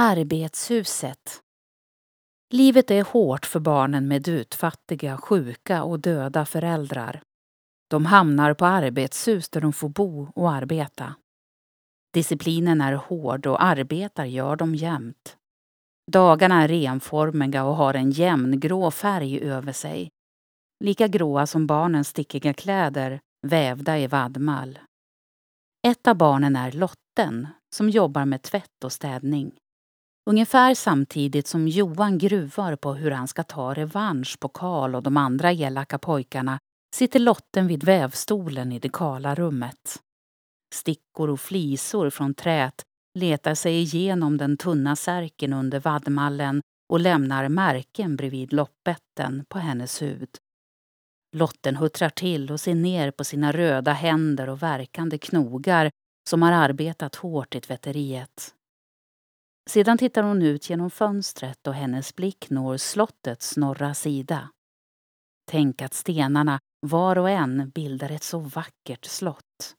Arbetshuset 0.00 1.40
Livet 2.50 2.90
är 2.90 3.04
hårt 3.04 3.46
för 3.46 3.60
barnen 3.60 4.08
med 4.08 4.28
utfattiga, 4.28 5.16
sjuka 5.16 5.82
och 5.82 6.00
döda 6.00 6.44
föräldrar. 6.44 7.22
De 7.90 8.06
hamnar 8.06 8.54
på 8.54 8.66
arbetshus 8.66 9.48
där 9.48 9.60
de 9.60 9.72
får 9.72 9.88
bo 9.88 10.28
och 10.34 10.52
arbeta. 10.52 11.14
Disciplinen 12.14 12.80
är 12.80 12.92
hård 12.92 13.46
och 13.46 13.62
arbetar 13.62 14.24
gör 14.24 14.56
de 14.56 14.74
jämt. 14.74 15.36
Dagarna 16.12 16.62
är 16.62 16.68
renformiga 16.68 17.64
och 17.64 17.76
har 17.76 17.94
en 17.94 18.10
jämn 18.10 18.60
grå 18.60 18.90
färg 18.90 19.40
över 19.40 19.72
sig. 19.72 20.10
Lika 20.84 21.08
gråa 21.08 21.46
som 21.46 21.66
barnens 21.66 22.08
stickiga 22.08 22.54
kläder, 22.54 23.20
vävda 23.46 23.98
i 23.98 24.06
vadmal. 24.06 24.78
Ett 25.86 26.06
av 26.06 26.16
barnen 26.16 26.56
är 26.56 26.72
Lotten, 26.72 27.48
som 27.74 27.90
jobbar 27.90 28.24
med 28.24 28.42
tvätt 28.42 28.84
och 28.84 28.92
städning. 28.92 29.58
Ungefär 30.30 30.74
samtidigt 30.74 31.46
som 31.46 31.68
Johan 31.68 32.18
gruvar 32.18 32.76
på 32.76 32.94
hur 32.94 33.10
han 33.10 33.28
ska 33.28 33.42
ta 33.42 33.74
revansch 33.74 34.38
på 34.40 34.48
Karl 34.48 34.94
och 34.94 35.02
de 35.02 35.16
andra 35.16 35.52
elaka 35.52 35.98
pojkarna 35.98 36.58
sitter 36.96 37.18
Lotten 37.18 37.66
vid 37.66 37.84
vävstolen 37.84 38.72
i 38.72 38.78
det 38.78 38.88
kala 38.88 39.34
rummet. 39.34 40.02
Stickor 40.74 41.30
och 41.30 41.40
flisor 41.40 42.10
från 42.10 42.34
trät 42.34 42.82
letar 43.18 43.54
sig 43.54 43.80
igenom 43.80 44.38
den 44.38 44.56
tunna 44.56 44.96
särken 44.96 45.52
under 45.52 45.80
vadmallen 45.80 46.62
och 46.92 47.00
lämnar 47.00 47.48
märken 47.48 48.16
bredvid 48.16 48.52
loppbetten 48.52 49.44
på 49.48 49.58
hennes 49.58 50.02
hud. 50.02 50.28
Lotten 51.36 51.76
huttrar 51.76 52.10
till 52.10 52.52
och 52.52 52.60
ser 52.60 52.74
ner 52.74 53.10
på 53.10 53.24
sina 53.24 53.52
röda 53.52 53.92
händer 53.92 54.48
och 54.48 54.62
verkande 54.62 55.18
knogar 55.18 55.90
som 56.30 56.42
har 56.42 56.52
arbetat 56.52 57.14
hårt 57.14 57.54
i 57.54 57.60
tvätteriet. 57.60 58.54
Sedan 59.70 59.98
tittar 59.98 60.22
hon 60.22 60.42
ut 60.42 60.70
genom 60.70 60.90
fönstret 60.90 61.66
och 61.66 61.74
hennes 61.74 62.16
blick 62.16 62.50
når 62.50 62.76
slottets 62.76 63.56
norra 63.56 63.94
sida. 63.94 64.50
Tänk 65.50 65.82
att 65.82 65.94
stenarna, 65.94 66.60
var 66.86 67.18
och 67.18 67.30
en, 67.30 67.70
bildar 67.70 68.10
ett 68.10 68.22
så 68.22 68.38
vackert 68.38 69.04
slott. 69.04 69.74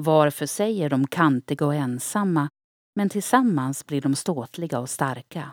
Var 0.00 0.30
för 0.30 0.46
sig 0.46 0.82
är 0.82 0.90
de 0.90 1.06
kantiga 1.06 1.66
och 1.66 1.74
ensamma, 1.74 2.48
men 2.96 3.08
tillsammans 3.08 3.86
blir 3.86 4.00
de 4.00 4.14
ståtliga 4.14 4.78
och 4.78 4.90
starka. 4.90 5.52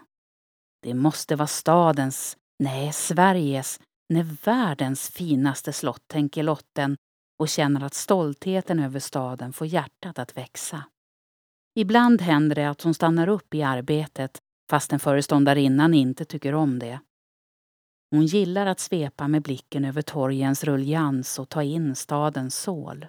Det 0.81 0.93
måste 0.93 1.35
vara 1.35 1.47
stadens, 1.47 2.37
nej, 2.63 2.93
Sveriges, 2.93 3.79
nej, 4.13 4.23
världens 4.43 5.09
finaste 5.09 5.73
slott, 5.73 6.07
tänker 6.07 6.43
Lotten 6.43 6.97
och 7.39 7.49
känner 7.49 7.83
att 7.83 7.93
stoltheten 7.93 8.79
över 8.79 8.99
staden 8.99 9.53
får 9.53 9.67
hjärtat 9.67 10.19
att 10.19 10.37
växa. 10.37 10.83
Ibland 11.79 12.21
händer 12.21 12.55
det 12.55 12.69
att 12.69 12.81
hon 12.81 12.93
stannar 12.93 13.27
upp 13.27 13.53
i 13.53 13.63
arbetet 13.63 14.41
fastän 14.69 14.99
föreståndarinnan 14.99 15.93
inte 15.93 16.25
tycker 16.25 16.53
om 16.53 16.79
det. 16.79 16.99
Hon 18.11 18.25
gillar 18.25 18.65
att 18.65 18.79
svepa 18.79 19.27
med 19.27 19.41
blicken 19.41 19.85
över 19.85 20.01
torgens 20.01 20.63
ruljans 20.63 21.39
och 21.39 21.49
ta 21.49 21.63
in 21.63 21.95
stadens 21.95 22.55
sål. 22.55 23.05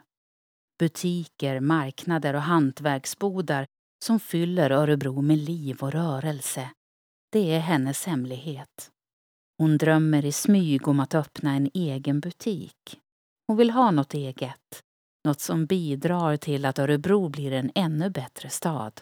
Butiker, 0.78 1.60
marknader 1.60 2.34
och 2.34 2.42
hantverksbodar 2.42 3.66
som 4.04 4.20
fyller 4.20 4.70
Örebro 4.70 5.22
med 5.22 5.38
liv 5.38 5.78
och 5.80 5.92
rörelse. 5.92 6.70
Det 7.32 7.54
är 7.54 7.60
hennes 7.60 8.06
hemlighet. 8.06 8.90
Hon 9.58 9.78
drömmer 9.78 10.24
i 10.24 10.32
smyg 10.32 10.88
om 10.88 11.00
att 11.00 11.14
öppna 11.14 11.54
en 11.54 11.70
egen 11.74 12.20
butik. 12.20 13.00
Hon 13.46 13.56
vill 13.56 13.70
ha 13.70 13.90
något 13.90 14.14
eget. 14.14 14.59
Något 15.24 15.40
som 15.40 15.66
bidrar 15.66 16.36
till 16.36 16.64
att 16.64 16.78
Örebro 16.78 17.28
blir 17.28 17.52
en 17.52 17.70
ännu 17.74 18.10
bättre 18.10 18.50
stad. 18.50 19.00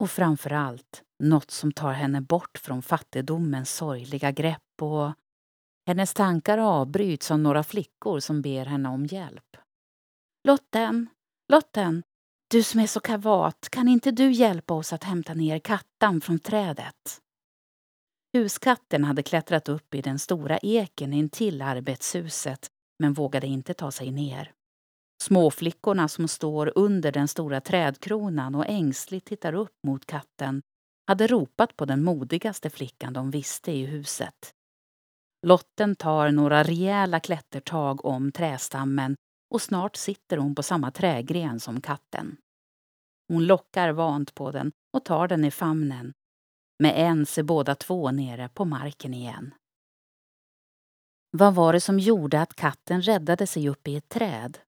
Och 0.00 0.10
framför 0.10 0.52
allt 0.52 1.02
något 1.22 1.50
som 1.50 1.72
tar 1.72 1.92
henne 1.92 2.20
bort 2.20 2.58
från 2.58 2.82
fattigdomens 2.82 3.74
sorgliga 3.74 4.30
grepp 4.30 4.82
och 4.82 5.12
hennes 5.86 6.14
tankar 6.14 6.58
avbryts 6.58 7.30
av 7.30 7.38
några 7.38 7.62
flickor 7.62 8.20
som 8.20 8.42
ber 8.42 8.64
henne 8.64 8.88
om 8.88 9.06
hjälp. 9.06 9.56
Lotten, 10.48 11.08
Lotten, 11.52 12.02
du 12.50 12.62
som 12.62 12.80
är 12.80 12.86
så 12.86 13.00
kavat, 13.00 13.68
kan 13.70 13.88
inte 13.88 14.10
du 14.10 14.32
hjälpa 14.32 14.74
oss 14.74 14.92
att 14.92 15.04
hämta 15.04 15.34
ner 15.34 15.58
kattan 15.58 16.20
från 16.20 16.38
trädet? 16.38 17.20
Huskatten 18.32 19.04
hade 19.04 19.22
klättrat 19.22 19.68
upp 19.68 19.94
i 19.94 20.02
den 20.02 20.18
stora 20.18 20.58
eken 20.58 21.12
intill 21.12 21.62
arbetshuset 21.62 22.66
men 22.98 23.12
vågade 23.12 23.46
inte 23.46 23.74
ta 23.74 23.90
sig 23.90 24.10
ner. 24.10 24.52
Småflickorna 25.22 26.08
som 26.08 26.28
står 26.28 26.72
under 26.74 27.12
den 27.12 27.28
stora 27.28 27.60
trädkronan 27.60 28.54
och 28.54 28.66
ängsligt 28.68 29.26
tittar 29.26 29.52
upp 29.52 29.76
mot 29.86 30.06
katten 30.06 30.62
hade 31.06 31.26
ropat 31.26 31.76
på 31.76 31.84
den 31.84 32.04
modigaste 32.04 32.70
flickan 32.70 33.12
de 33.12 33.30
visste 33.30 33.72
i 33.72 33.86
huset. 33.86 34.54
Lotten 35.46 35.96
tar 35.96 36.30
några 36.30 36.62
rejäla 36.62 37.20
klättertag 37.20 38.04
om 38.04 38.32
trästammen 38.32 39.16
och 39.54 39.62
snart 39.62 39.96
sitter 39.96 40.36
hon 40.36 40.54
på 40.54 40.62
samma 40.62 40.90
trägren 40.90 41.60
som 41.60 41.80
katten. 41.80 42.36
Hon 43.28 43.46
lockar 43.46 43.92
vant 43.92 44.34
på 44.34 44.50
den 44.50 44.72
och 44.96 45.04
tar 45.04 45.28
den 45.28 45.44
i 45.44 45.50
famnen. 45.50 46.12
Med 46.82 46.98
ens 46.98 47.38
är 47.38 47.42
båda 47.42 47.74
två 47.74 48.10
nere 48.10 48.48
på 48.48 48.64
marken 48.64 49.14
igen. 49.14 49.54
Vad 51.30 51.54
var 51.54 51.72
det 51.72 51.80
som 51.80 51.98
gjorde 51.98 52.40
att 52.40 52.54
katten 52.54 53.02
räddade 53.02 53.46
sig 53.46 53.68
upp 53.68 53.88
i 53.88 53.96
ett 53.96 54.08
träd? 54.08 54.58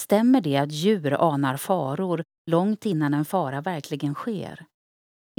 Stämmer 0.00 0.40
det 0.40 0.56
att 0.56 0.72
djur 0.72 1.12
anar 1.12 1.56
faror 1.56 2.22
långt 2.50 2.86
innan 2.86 3.14
en 3.14 3.24
fara 3.24 3.60
verkligen 3.60 4.14
sker? 4.14 4.66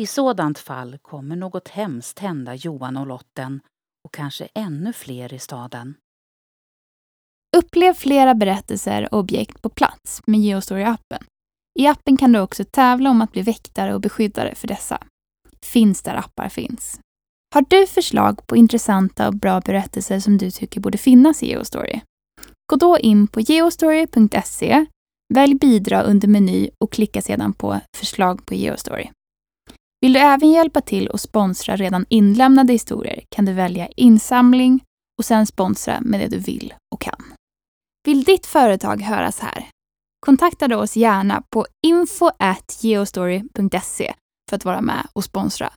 I 0.02 0.08
sådant 0.08 0.60
fall 0.60 0.98
kommer 0.98 1.36
något 1.36 1.68
hemskt 1.68 2.20
hända 2.20 2.56
Johan 2.56 2.98
och 2.98 3.08
Lotten 3.08 3.62
och 4.04 4.14
kanske 4.14 4.48
ännu 4.54 4.94
fler 4.94 5.34
i 5.34 5.40
staden. 5.40 5.96
Upplev 7.58 7.94
flera 7.94 8.36
berättelser 8.36 9.14
och 9.14 9.20
objekt 9.20 9.62
på 9.62 9.70
plats 9.70 10.22
med 10.28 10.40
Geostory-appen. 10.40 11.24
I 11.80 11.88
appen 11.88 12.18
kan 12.18 12.32
du 12.32 12.40
också 12.40 12.64
tävla 12.64 13.10
om 13.10 13.22
att 13.22 13.32
bli 13.32 13.42
väktare 13.42 13.94
och 13.94 14.02
beskyddare 14.02 14.56
för 14.56 14.68
dessa. 14.68 15.04
Finns 15.66 16.02
där 16.02 16.16
appar 16.16 16.50
finns. 16.50 17.00
Har 17.54 17.66
du 17.70 17.88
förslag 17.88 18.48
på 18.48 18.56
intressanta 18.56 19.28
och 19.28 19.36
bra 19.36 19.60
berättelser 19.60 20.20
som 20.20 20.38
du 20.38 20.52
tycker 20.52 20.82
borde 20.82 20.98
finnas 20.98 21.44
i 21.44 21.48
Geostory? 21.48 22.02
Gå 22.72 22.78
då 22.78 23.00
in 23.00 23.28
på 23.28 23.42
geostory.se, 23.42 24.86
välj 25.34 25.56
bidra 25.56 26.02
under 26.02 26.28
meny 26.28 26.70
och 26.84 26.92
klicka 26.92 27.22
sedan 27.22 27.54
på 27.54 27.80
förslag 27.98 28.46
på 28.46 28.56
Geostory. 28.56 29.10
Vill 30.02 30.14
du 30.14 30.20
även 30.20 30.52
hjälpa 30.52 30.82
till 30.82 31.08
och 31.08 31.20
sponsra 31.20 31.76
redan 31.76 32.06
inlämnade 32.10 32.74
historier 32.74 33.24
kan 33.30 33.46
du 33.46 33.54
välja 33.54 33.88
insamling 33.88 34.84
och 35.18 35.26
sen 35.26 35.48
sponsra 35.48 36.02
med 36.02 36.20
det 36.20 36.28
du 36.28 36.38
vill 36.38 36.74
och 36.96 37.02
kan. 37.02 37.24
Vill 38.08 38.24
ditt 38.24 38.46
företag 38.46 39.02
höras 39.02 39.40
här? 39.40 39.68
Kontakta 40.26 40.68
då 40.68 40.78
oss 40.78 40.96
gärna 40.96 41.44
på 41.50 41.66
info.geostory.se 41.88 44.14
för 44.50 44.56
att 44.56 44.66
vara 44.66 44.82
med 44.82 45.08
och 45.14 45.24
sponsra 45.24 45.74